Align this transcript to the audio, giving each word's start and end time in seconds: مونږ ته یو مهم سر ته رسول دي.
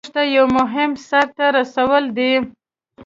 مونږ 0.03 0.11
ته 0.15 0.21
یو 0.35 0.45
مهم 0.57 0.91
سر 1.07 1.25
ته 1.37 1.45
رسول 1.57 2.03
دي. 2.17 2.31